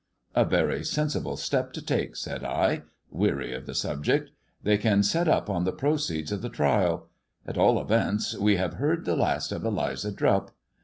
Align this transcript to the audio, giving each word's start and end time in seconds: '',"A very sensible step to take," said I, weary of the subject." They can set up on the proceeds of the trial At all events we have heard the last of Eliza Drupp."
'',"A 0.35 0.45
very 0.45 0.83
sensible 0.83 1.37
step 1.37 1.73
to 1.73 1.81
take," 1.85 2.15
said 2.15 2.43
I, 2.43 2.81
weary 3.11 3.53
of 3.53 3.67
the 3.67 3.75
subject." 3.75 4.31
They 4.63 4.79
can 4.79 5.03
set 5.03 5.27
up 5.27 5.47
on 5.47 5.63
the 5.63 5.71
proceeds 5.71 6.31
of 6.31 6.41
the 6.41 6.49
trial 6.49 7.07
At 7.45 7.59
all 7.59 7.79
events 7.79 8.35
we 8.35 8.55
have 8.57 8.73
heard 8.81 9.05
the 9.05 9.15
last 9.15 9.51
of 9.51 9.63
Eliza 9.63 10.11
Drupp." 10.11 10.49